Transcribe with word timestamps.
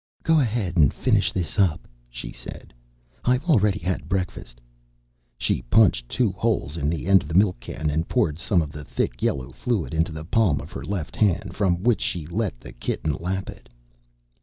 "Go 0.23 0.39
ahead 0.39 0.77
and 0.77 0.91
finish 0.91 1.31
this 1.31 1.59
up," 1.59 1.87
she 2.09 2.31
said. 2.31 2.73
"I've 3.23 3.45
already 3.47 3.77
had 3.77 4.09
breakfast." 4.09 4.59
She 5.37 5.61
punched 5.69 6.09
two 6.09 6.31
holes 6.31 6.75
in 6.75 6.89
the 6.89 7.05
end 7.05 7.21
of 7.21 7.27
the 7.27 7.35
milk 7.37 7.59
can, 7.59 7.91
and 7.91 8.09
poured 8.09 8.39
some 8.39 8.63
of 8.63 8.71
the 8.71 8.83
thick 8.83 9.21
yellow 9.21 9.51
fluid 9.51 9.93
into 9.93 10.11
the 10.11 10.25
palm 10.25 10.59
of 10.59 10.71
her 10.71 10.83
left 10.83 11.15
hand, 11.15 11.53
from 11.55 11.83
which 11.83 12.01
she 12.01 12.25
let 12.25 12.59
the 12.59 12.73
kitten 12.73 13.11
lap 13.19 13.47
it. 13.47 13.69